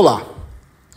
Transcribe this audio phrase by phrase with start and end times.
[0.00, 0.24] Olá,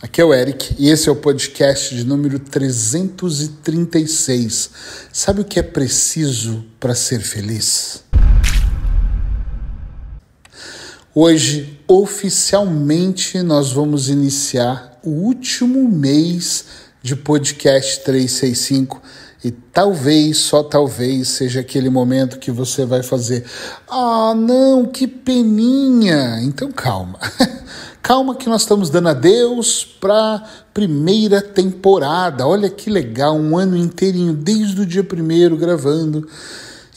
[0.00, 4.70] aqui é o Eric e esse é o podcast de número 336.
[5.12, 8.04] Sabe o que é preciso para ser feliz?
[11.12, 16.64] Hoje, oficialmente, nós vamos iniciar o último mês
[17.02, 19.02] de podcast 365
[19.44, 23.44] e talvez, só talvez, seja aquele momento que você vai fazer:
[23.88, 26.40] Ah, não, que peninha!
[26.42, 27.18] Então calma.
[28.02, 30.42] Calma que nós estamos dando adeus para
[30.74, 32.44] primeira temporada.
[32.44, 36.28] Olha que legal, um ano inteirinho, desde o dia primeiro gravando.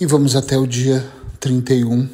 [0.02, 1.06] E vamos até o dia
[1.40, 2.10] 31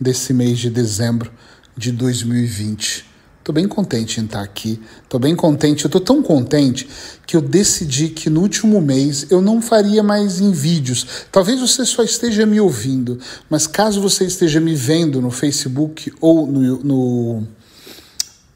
[0.00, 1.30] desse mês de dezembro
[1.76, 3.11] de 2020.
[3.44, 4.80] Tô bem contente em estar aqui.
[5.08, 5.84] Tô bem contente.
[5.84, 6.88] Eu tô tão contente
[7.26, 11.06] que eu decidi que no último mês eu não faria mais em vídeos.
[11.30, 13.18] Talvez você só esteja me ouvindo,
[13.50, 17.46] mas caso você esteja me vendo no Facebook ou no, no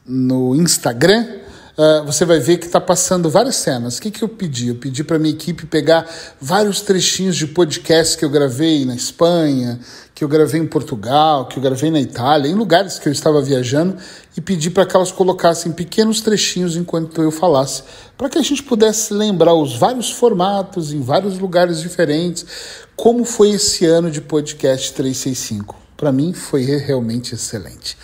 [0.07, 1.27] no Instagram,
[1.77, 3.97] uh, você vai ver que está passando várias cenas.
[3.97, 4.69] O que, que eu pedi?
[4.69, 9.79] Eu pedi para minha equipe pegar vários trechinhos de podcast que eu gravei na Espanha,
[10.17, 13.39] que eu gravei em Portugal, que eu gravei na Itália, em lugares que eu estava
[13.39, 13.97] viajando,
[14.35, 17.83] e pedi para que elas colocassem pequenos trechinhos enquanto eu falasse,
[18.17, 22.47] para que a gente pudesse lembrar os vários formatos, em vários lugares diferentes,
[22.95, 25.75] como foi esse ano de podcast 365.
[25.95, 27.95] Para mim foi realmente excelente.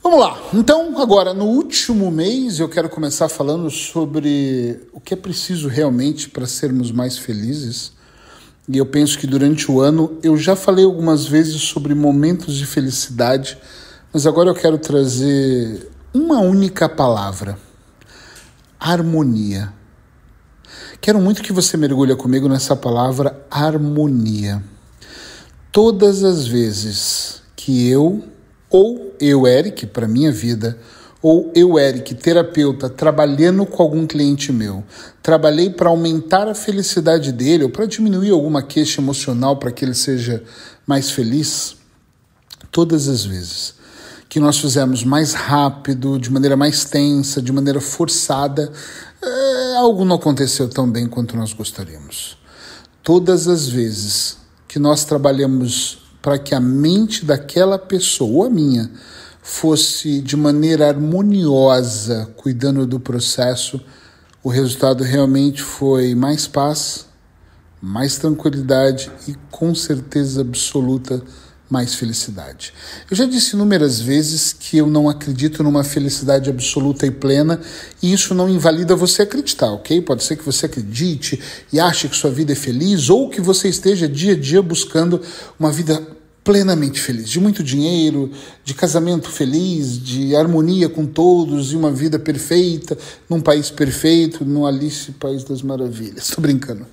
[0.00, 0.40] Vamos lá.
[0.54, 6.30] Então, agora, no último mês, eu quero começar falando sobre o que é preciso realmente
[6.30, 8.00] para sermos mais felizes.
[8.68, 12.64] E eu penso que durante o ano eu já falei algumas vezes sobre momentos de
[12.64, 13.58] felicidade,
[14.12, 17.58] mas agora eu quero trazer uma única palavra:
[18.78, 19.72] harmonia.
[21.00, 24.62] Quero muito que você mergulhe comigo nessa palavra harmonia.
[25.72, 28.22] Todas as vezes que eu
[28.70, 30.78] ou eu, Eric, para minha vida,
[31.22, 34.82] ou eu, Eric, terapeuta, trabalhando com algum cliente meu,
[35.22, 39.94] trabalhei para aumentar a felicidade dele ou para diminuir alguma queixa emocional para que ele
[39.94, 40.42] seja
[40.84, 41.76] mais feliz,
[42.72, 43.80] todas as vezes
[44.28, 48.72] que nós fizemos mais rápido, de maneira mais tensa, de maneira forçada,
[49.22, 52.38] é, algo não aconteceu tão bem quanto nós gostaríamos.
[53.02, 58.90] Todas as vezes que nós trabalhamos para que a mente daquela pessoa, a minha,
[59.42, 63.80] fosse de maneira harmoniosa, cuidando do processo,
[64.42, 67.06] o resultado realmente foi mais paz,
[67.80, 71.20] mais tranquilidade e com certeza absoluta
[71.68, 72.72] mais felicidade.
[73.10, 77.60] Eu já disse inúmeras vezes que eu não acredito numa felicidade absoluta e plena,
[78.02, 80.02] e isso não invalida você acreditar, ok?
[80.02, 81.40] Pode ser que você acredite
[81.72, 85.20] e ache que sua vida é feliz, ou que você esteja dia a dia buscando
[85.58, 86.06] uma vida
[86.44, 88.30] plenamente feliz, de muito dinheiro,
[88.64, 92.98] de casamento feliz, de harmonia com todos e uma vida perfeita,
[93.28, 96.24] num país perfeito, no Alice País das Maravilhas.
[96.28, 96.86] Estou brincando.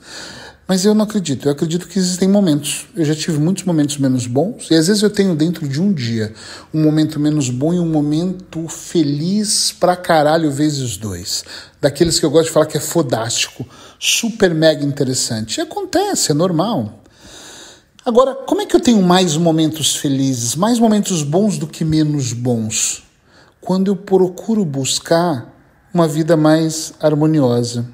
[0.68, 1.48] Mas eu não acredito.
[1.48, 2.86] Eu acredito que existem momentos.
[2.96, 5.92] Eu já tive muitos momentos menos bons, e às vezes eu tenho dentro de um
[5.92, 6.32] dia
[6.72, 11.44] um momento menos bom e um momento feliz pra caralho vezes dois.
[11.82, 13.66] Daqueles que eu gosto de falar que é fodástico,
[13.98, 15.58] super mega interessante.
[15.58, 17.02] E acontece, é normal.
[18.10, 22.34] Agora, como é que eu tenho mais momentos felizes, mais momentos bons do que menos
[22.34, 23.04] bons?
[23.62, 25.48] Quando eu procuro buscar
[25.94, 27.88] uma vida mais harmoniosa.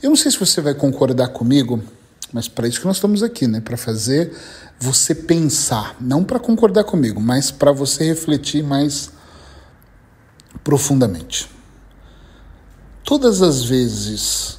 [0.00, 1.82] Eu não sei se você vai concordar comigo,
[2.32, 3.60] mas para isso que nós estamos aqui, né?
[3.60, 4.32] Para fazer
[4.78, 9.10] você pensar, não para concordar comigo, mas para você refletir mais
[10.62, 11.50] profundamente.
[13.02, 14.56] Todas as vezes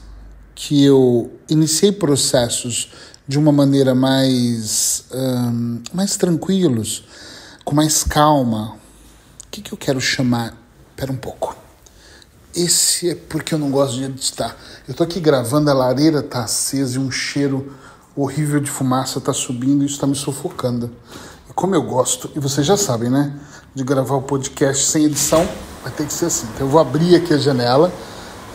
[0.53, 2.91] que eu iniciei processos
[3.29, 7.05] de uma maneira mais, um, mais tranquilos,
[7.63, 8.73] com mais calma,
[9.45, 10.57] o que, que eu quero chamar?
[10.89, 11.55] Espera um pouco.
[12.55, 14.57] Esse é porque eu não gosto de editar.
[14.87, 17.71] Eu tô aqui gravando, a lareira tá acesa e um cheiro
[18.15, 20.91] horrível de fumaça tá subindo e isso tá me sufocando.
[21.47, 23.31] E como eu gosto, e vocês já sabem, né?
[23.75, 25.47] De gravar o podcast sem edição,
[25.83, 26.47] vai ter que ser assim.
[26.55, 27.93] Então eu vou abrir aqui a janela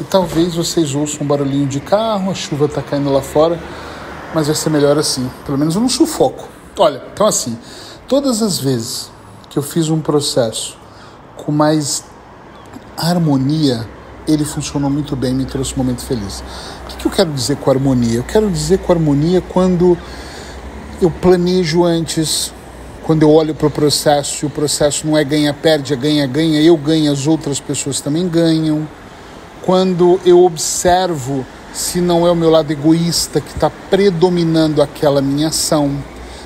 [0.00, 3.56] e talvez vocês ouçam um barulhinho de carro, a chuva tá caindo lá fora,
[4.34, 5.30] mas vai ser melhor assim.
[5.46, 6.48] Pelo menos eu não sufoco.
[6.76, 7.56] Olha, então assim,
[8.08, 9.10] todas as vezes
[9.48, 10.76] que eu fiz um processo
[11.36, 12.04] com mais
[12.96, 13.86] harmonia,
[14.26, 16.42] ele funcionou muito bem, me trouxe um momento feliz.
[16.84, 18.16] O que, que eu quero dizer com harmonia?
[18.16, 19.96] Eu quero dizer com harmonia quando
[21.00, 22.52] eu planejo antes,
[23.04, 26.76] quando eu olho para o processo e o processo não é ganha-perde, é ganha-ganha, eu
[26.76, 28.88] ganho, as outras pessoas também ganham.
[29.62, 35.48] Quando eu observo se não é o meu lado egoísta que está predominando aquela minha
[35.48, 35.90] ação,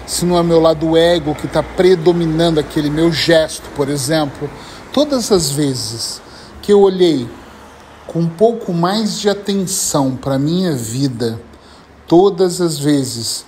[0.06, 4.48] se não é o meu lado ego que está predominando aquele meu gesto, por exemplo.
[4.90, 6.22] Todas as vezes
[6.62, 7.28] que eu olhei
[8.06, 11.38] com um pouco mais de atenção para a minha vida,
[12.06, 13.44] todas as vezes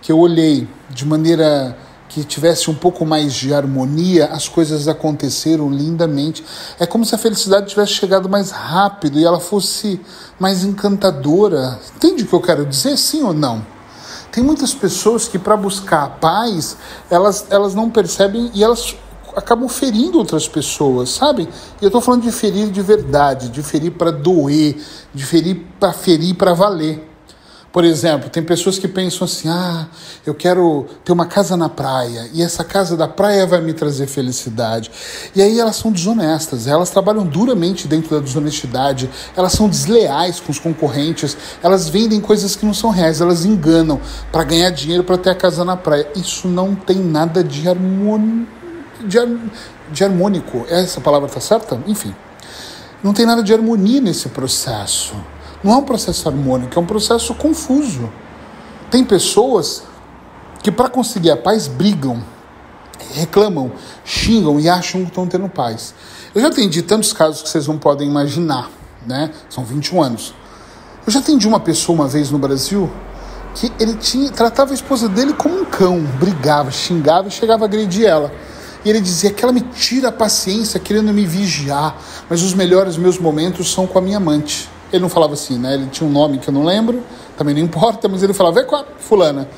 [0.00, 1.76] que eu olhei de maneira
[2.14, 6.44] que tivesse um pouco mais de harmonia, as coisas aconteceram lindamente.
[6.78, 10.00] É como se a felicidade tivesse chegado mais rápido e ela fosse
[10.38, 11.80] mais encantadora.
[11.96, 12.96] Entende o que eu quero dizer?
[12.96, 13.66] Sim ou não?
[14.30, 16.76] Tem muitas pessoas que, para buscar a paz,
[17.10, 18.94] elas, elas não percebem e elas
[19.34, 21.48] acabam ferindo outras pessoas, sabe?
[21.80, 24.80] E eu estou falando de ferir de verdade, de ferir para doer,
[25.12, 27.13] de ferir para ferir para valer.
[27.74, 29.88] Por exemplo, tem pessoas que pensam assim: ah,
[30.24, 34.06] eu quero ter uma casa na praia e essa casa da praia vai me trazer
[34.06, 34.92] felicidade.
[35.34, 40.52] E aí elas são desonestas, elas trabalham duramente dentro da desonestidade, elas são desleais com
[40.52, 44.00] os concorrentes, elas vendem coisas que não são reais, elas enganam
[44.30, 46.08] para ganhar dinheiro para ter a casa na praia.
[46.14, 48.44] Isso não tem nada de, harmon...
[49.04, 49.26] de, har...
[49.90, 50.64] de harmônico.
[50.68, 51.82] Essa palavra está certa?
[51.88, 52.14] Enfim.
[53.02, 55.16] Não tem nada de harmonia nesse processo.
[55.64, 58.12] Não é um processo harmônico, é um processo confuso.
[58.90, 59.82] Tem pessoas
[60.62, 62.22] que, para conseguir a paz, brigam,
[63.14, 63.72] reclamam,
[64.04, 65.94] xingam e acham que estão tendo paz.
[66.34, 68.70] Eu já atendi tantos casos que vocês não podem imaginar,
[69.06, 69.30] né?
[69.48, 70.34] São 21 anos.
[71.06, 72.90] Eu já atendi uma pessoa uma vez no Brasil
[73.54, 77.66] que ele tinha, tratava a esposa dele como um cão, brigava, xingava e chegava a
[77.66, 78.30] agredir ela.
[78.84, 81.96] E ele dizia que ela me tira a paciência querendo me vigiar,
[82.28, 84.73] mas os melhores meus momentos são com a minha amante.
[84.92, 85.74] Ele não falava assim, né?
[85.74, 87.02] Ele tinha um nome que eu não lembro,
[87.36, 89.48] também não importa, mas ele falava, é com a fulana.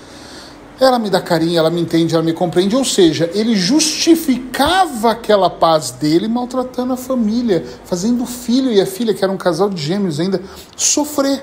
[0.79, 2.77] Ela me dá carinho, ela me entende, ela me compreende.
[2.77, 8.87] Ou seja, ele justificava aquela paz dele maltratando a família, fazendo o filho e a
[8.87, 10.43] filha, que era um casal de gêmeos ainda,
[10.77, 11.43] sofrer.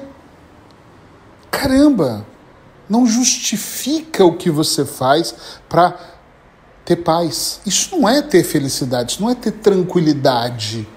[1.50, 2.26] Caramba!
[2.88, 5.34] Não justifica o que você faz
[5.68, 5.98] para
[6.86, 7.60] ter paz.
[7.66, 10.88] Isso não é ter felicidade, isso não é ter tranquilidade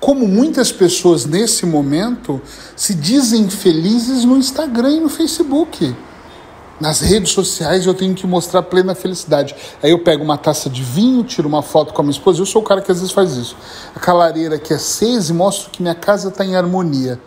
[0.00, 2.40] como muitas pessoas nesse momento
[2.76, 5.94] se dizem felizes no Instagram e no Facebook.
[6.80, 9.54] Nas redes sociais eu tenho que mostrar plena felicidade.
[9.82, 12.40] Aí eu pego uma taça de vinho, tiro uma foto com a minha esposa.
[12.40, 13.56] Eu sou o cara que às vezes faz isso.
[13.96, 17.20] A calareira que é acesa e mostro que minha casa está em harmonia.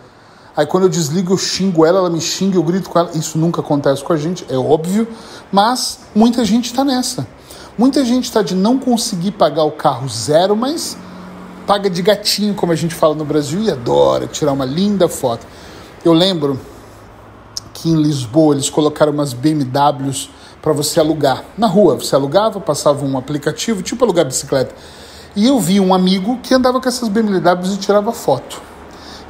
[0.56, 3.12] Aí quando eu desligo, eu xingo ela, ela me xinga, eu grito com ela.
[3.14, 5.08] Isso nunca acontece com a gente, é óbvio,
[5.52, 7.28] mas muita gente está nessa.
[7.78, 10.98] Muita gente está de não conseguir pagar o carro zero, mas
[11.72, 15.48] paga de gatinho, como a gente fala no Brasil, e adora tirar uma linda foto.
[16.04, 16.60] Eu lembro
[17.74, 20.30] que em Lisboa eles colocaram umas BMWs
[20.62, 21.96] para você alugar na rua.
[21.96, 24.76] Você alugava, passava um aplicativo, tipo alugar bicicleta.
[25.34, 28.62] E eu vi um amigo que andava com essas BMWs e tirava foto.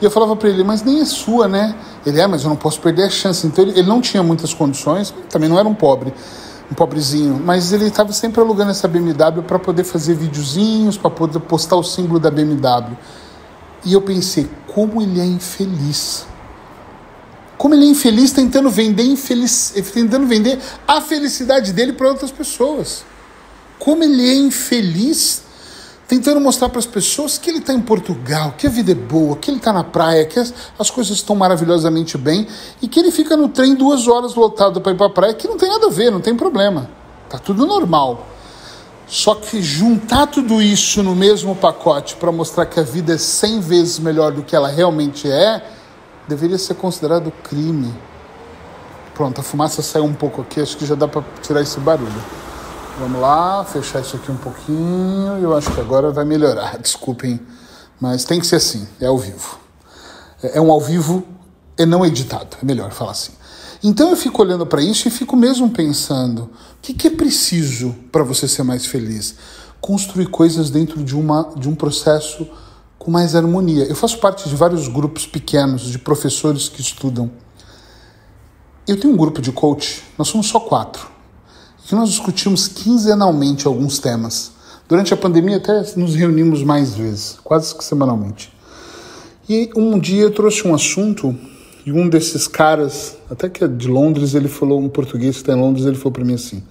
[0.02, 1.76] E eu falava para ele, mas nem é sua, né?
[2.04, 3.46] Ele é, mas eu não posso perder a chance.
[3.46, 6.12] Então ele, ele não tinha muitas condições, também não era um pobre
[6.72, 11.40] um pobrezinho, mas ele estava sempre alugando essa BMW para poder fazer videozinhos, para poder
[11.42, 12.98] postar o símbolo da BMW.
[13.84, 16.26] E eu pensei, como ele é infeliz.
[17.58, 23.04] Como ele é infeliz tentando vender infeliz, tentando vender a felicidade dele para outras pessoas.
[23.78, 25.44] Como ele é infeliz
[26.12, 29.38] tentando mostrar para as pessoas que ele está em Portugal, que a vida é boa,
[29.38, 32.46] que ele está na praia, que as, as, coisas estão maravilhosamente bem
[32.82, 35.48] e que ele fica no trem duas horas lotado para ir para a praia, que
[35.48, 36.90] não tem nada a ver, não tem problema.
[37.30, 38.28] Tá tudo normal.
[39.08, 43.62] Só que juntar tudo isso no mesmo pacote para mostrar que a vida é 100
[43.62, 45.66] vezes melhor do que ela realmente é,
[46.28, 47.94] deveria ser considerado crime.
[49.14, 52.41] Pronto, a fumaça saiu um pouco aqui, acho que já dá para tirar esse barulho.
[53.00, 55.38] Vamos lá, fechar isso aqui um pouquinho.
[55.42, 56.78] Eu acho que agora vai melhorar.
[56.80, 57.40] Desculpem,
[58.00, 58.88] mas tem que ser assim.
[59.00, 59.60] É ao vivo.
[60.44, 61.24] É, é um ao vivo
[61.78, 62.58] e não editado.
[62.62, 63.32] É melhor falar assim.
[63.84, 66.50] Então eu fico olhando para isso e fico mesmo pensando: o
[66.82, 69.36] que, que é preciso para você ser mais feliz?
[69.80, 72.48] Construir coisas dentro de, uma, de um processo
[73.00, 73.86] com mais harmonia.
[73.86, 77.32] Eu faço parte de vários grupos pequenos de professores que estudam.
[78.88, 81.11] Eu tenho um grupo de coach, nós somos só quatro
[81.86, 84.52] que nós discutimos quinzenalmente alguns temas.
[84.88, 88.52] Durante a pandemia até nos reunimos mais vezes, quase que semanalmente.
[89.48, 91.36] E um dia eu trouxe um assunto
[91.86, 95.54] e um desses caras, até que é de Londres, ele falou, um português que está
[95.54, 96.64] em Londres, ele falou para mim assim: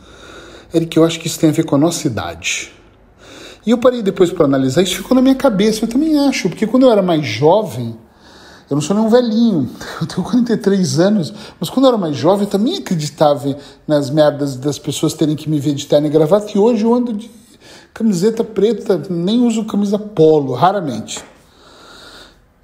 [0.72, 2.72] Eric, eu acho que isso tem a ver com a nossa idade.
[3.66, 5.84] E eu parei depois para analisar, isso ficou na minha cabeça.
[5.84, 7.96] Eu também acho, porque quando eu era mais jovem,
[8.70, 9.68] eu não sou nenhum velhinho,
[10.00, 14.54] eu tenho 43 anos, mas quando eu era mais jovem eu também acreditava nas merdas
[14.54, 17.28] das pessoas terem que me ver de terno e gravata, e hoje eu ando de
[17.92, 21.22] camiseta preta, nem uso camisa polo, raramente.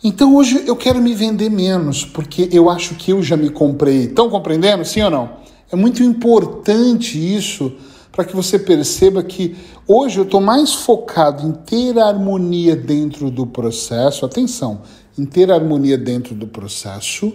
[0.04, 4.04] Então hoje eu quero me vender menos, porque eu acho que eu já me comprei.
[4.04, 5.30] Estão compreendendo, sim ou não?
[5.72, 7.72] É muito importante isso
[8.12, 13.46] para que você perceba que hoje eu estou mais focado em ter harmonia dentro do
[13.46, 14.82] processo, atenção,
[15.18, 17.32] em ter harmonia dentro do processo,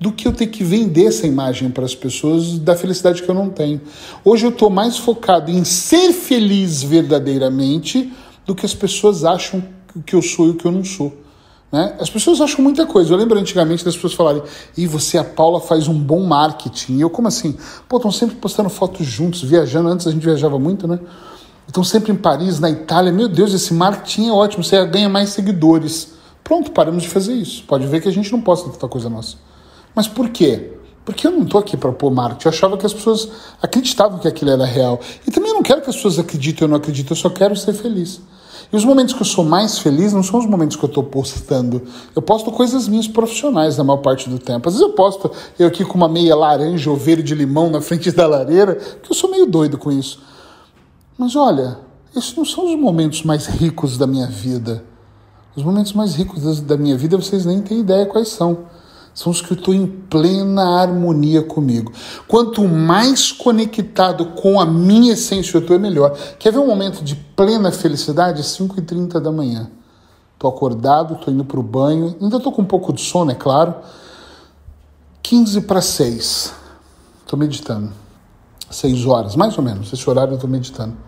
[0.00, 3.34] do que eu ter que vender essa imagem para as pessoas da felicidade que eu
[3.34, 3.80] não tenho.
[4.24, 8.12] Hoje eu estou mais focado em ser feliz verdadeiramente
[8.46, 9.62] do que as pessoas acham
[10.06, 11.12] que eu sou e o que eu não sou.
[11.70, 11.96] Né?
[12.00, 13.12] As pessoas acham muita coisa.
[13.12, 14.42] Eu lembro antigamente das pessoas falarem:
[14.76, 16.96] e você, a Paula, faz um bom marketing.
[16.96, 17.56] E eu, como assim?
[17.88, 19.88] Pô, estão sempre postando fotos juntos, viajando.
[19.88, 20.98] Antes a gente viajava muito, né?
[21.66, 23.12] Estão sempre em Paris, na Itália.
[23.12, 24.64] Meu Deus, esse marketing é ótimo.
[24.64, 26.17] Você ganha mais seguidores.
[26.48, 27.62] Pronto, paramos de fazer isso.
[27.64, 29.36] Pode ver que a gente não posta tanta coisa nossa.
[29.94, 30.72] Mas por quê?
[31.04, 32.48] Porque eu não estou aqui para pôr marketing.
[32.48, 33.28] Eu achava que as pessoas
[33.60, 34.98] acreditavam que aquilo era real.
[35.26, 37.10] E também eu não quero que as pessoas acreditem ou não acreditem.
[37.10, 38.22] Eu só quero ser feliz.
[38.72, 41.04] E os momentos que eu sou mais feliz não são os momentos que eu estou
[41.04, 41.82] postando.
[42.16, 44.70] Eu posto coisas minhas profissionais na maior parte do tempo.
[44.70, 48.10] Às vezes eu posto eu aqui com uma meia laranja ou verde limão na frente
[48.10, 50.22] da lareira, que eu sou meio doido com isso.
[51.18, 51.78] Mas olha,
[52.16, 54.87] esses não são os momentos mais ricos da minha vida.
[55.58, 58.58] Os momentos mais ricos da minha vida vocês nem têm ideia quais são
[59.12, 61.92] são os que eu estou em plena harmonia comigo.
[62.28, 66.16] Quanto mais conectado com a minha essência eu estou, é melhor.
[66.38, 68.40] Quer ver um momento de plena felicidade?
[68.40, 69.68] 5h30 da manhã.
[70.34, 73.34] Estou acordado, estou indo para o banho, ainda estou com um pouco de sono, é
[73.34, 73.74] claro.
[75.24, 76.54] 15 para 6.
[77.22, 77.90] Estou meditando.
[78.70, 79.92] 6 horas, mais ou menos.
[79.92, 81.07] Esse horário eu estou meditando.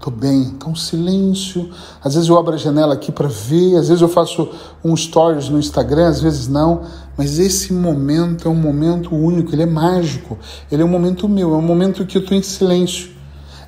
[0.00, 1.68] Tô bem, um silêncio.
[2.02, 4.48] Às vezes eu abro a janela aqui para ver, às vezes eu faço
[4.82, 6.84] um stories no Instagram, às vezes não.
[7.18, 10.38] Mas esse momento é um momento único, ele é mágico.
[10.72, 13.10] Ele é um momento meu, é um momento que eu tô em silêncio.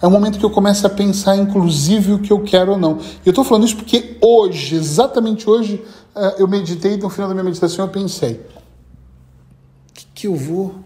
[0.00, 2.98] É um momento que eu começo a pensar, inclusive, o que eu quero ou não.
[3.24, 5.84] E eu tô falando isso porque hoje, exatamente hoje,
[6.16, 8.40] eh, eu meditei, no final da minha meditação eu pensei:
[9.90, 10.76] o que, que eu vou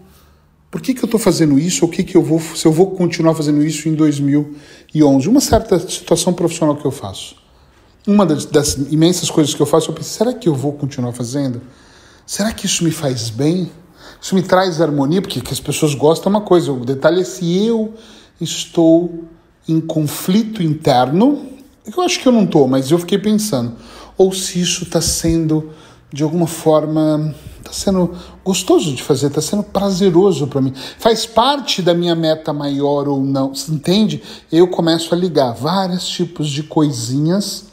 [0.77, 1.83] por que, que eu estou fazendo isso?
[1.83, 5.27] Ou que que eu vou, se eu vou continuar fazendo isso em 2011?
[5.27, 7.35] Uma certa situação profissional que eu faço.
[8.05, 11.13] Uma das, das imensas coisas que eu faço, eu penso, será que eu vou continuar
[11.13, 11.63] fazendo?
[12.27, 13.71] Será que isso me faz bem?
[14.21, 15.19] Isso me traz harmonia?
[15.19, 16.71] Porque que as pessoas gostam é uma coisa.
[16.71, 17.95] O detalhe é se eu
[18.39, 19.23] estou
[19.67, 21.43] em conflito interno,
[21.87, 23.73] eu acho que eu não estou, mas eu fiquei pensando,
[24.15, 25.71] ou se isso está sendo
[26.13, 27.33] de alguma forma
[27.67, 28.11] está sendo
[28.43, 30.73] gostoso de fazer, está sendo prazeroso para mim.
[30.97, 34.21] Faz parte da minha meta maior ou não, entende?
[34.51, 37.65] Eu começo a ligar vários tipos de coisinhas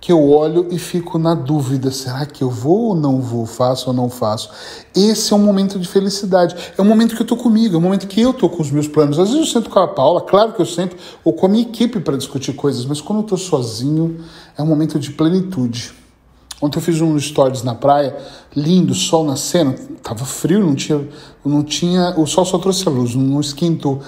[0.00, 3.46] que eu olho e fico na dúvida: será que eu vou ou não vou?
[3.46, 4.50] Faço ou não faço?
[4.94, 6.54] Esse é um momento de felicidade.
[6.76, 8.70] É um momento que eu tô comigo, é um momento que eu tô com os
[8.70, 9.18] meus planos.
[9.18, 11.62] Às vezes eu sento com a Paula, claro que eu sento, ou com a minha
[11.62, 14.20] equipe para discutir coisas, mas quando eu tô sozinho,
[14.56, 15.92] é um momento de plenitude.
[16.60, 18.16] Ontem eu fiz um stories na praia,
[18.54, 21.08] lindo, sol nascendo, tava frio, não tinha,
[21.44, 24.02] não tinha, o sol só trouxe a luz, não esquentou.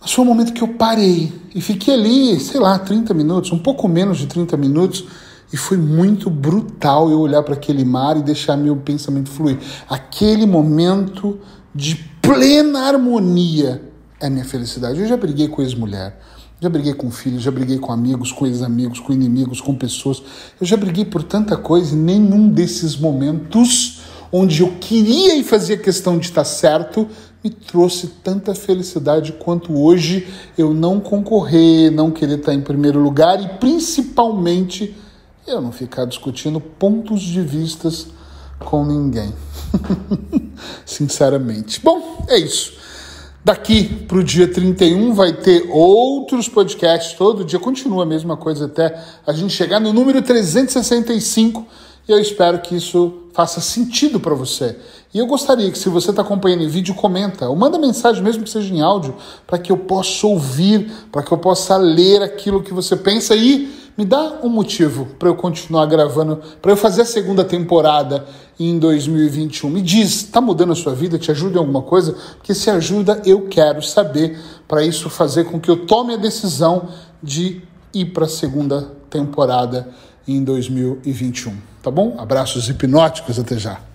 [0.00, 3.58] Mas foi um momento que eu parei e fiquei ali, sei lá, 30 minutos, um
[3.58, 5.04] pouco menos de 30 minutos,
[5.52, 9.58] e foi muito brutal eu olhar para aquele mar e deixar meu pensamento fluir.
[9.88, 11.38] Aquele momento
[11.74, 13.82] de plena harmonia
[14.20, 15.00] é minha felicidade.
[15.00, 16.20] Eu já briguei com ex-mulher.
[16.60, 20.22] Já briguei com filhos, já briguei com amigos, com ex-amigos, com inimigos, com pessoas.
[20.60, 24.00] Eu já briguei por tanta coisa e nenhum desses momentos
[24.32, 27.08] onde eu queria e fazia questão de estar certo
[27.42, 33.40] me trouxe tanta felicidade quanto hoje eu não concorrer, não querer estar em primeiro lugar
[33.40, 34.96] e principalmente
[35.46, 38.08] eu não ficar discutindo pontos de vistas
[38.58, 39.32] com ninguém.
[40.84, 41.80] Sinceramente.
[41.80, 42.77] Bom, é isso.
[43.44, 47.58] Daqui para o dia 31 vai ter outros podcasts, todo dia.
[47.58, 51.66] Continua a mesma coisa até a gente chegar no número 365
[52.08, 54.76] e eu espero que isso faça sentido para você.
[55.12, 58.44] E eu gostaria que, se você está acompanhando em vídeo, comenta ou manda mensagem, mesmo
[58.44, 59.14] que seja em áudio,
[59.46, 63.36] para que eu possa ouvir, para que eu possa ler aquilo que você pensa.
[63.36, 68.24] E me dá um motivo para eu continuar gravando, para eu fazer a segunda temporada
[68.58, 69.68] em 2021.
[69.68, 71.18] Me diz, está mudando a sua vida?
[71.18, 72.14] Te ajuda em alguma coisa?
[72.36, 74.38] Porque se ajuda, eu quero saber
[74.68, 76.88] para isso fazer com que eu tome a decisão
[77.20, 77.60] de
[77.92, 79.88] ir para a segunda temporada
[80.28, 81.56] em 2021.
[81.82, 82.14] Tá bom?
[82.18, 83.87] Abraços hipnóticos, até já.